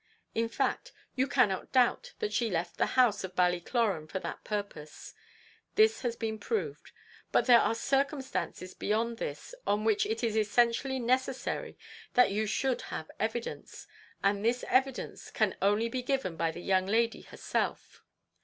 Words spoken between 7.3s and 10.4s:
but there are circumstances beyond this on which it is